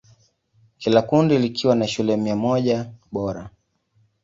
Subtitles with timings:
[0.77, 3.49] Kila kundi likiwa na shule mia moja bora.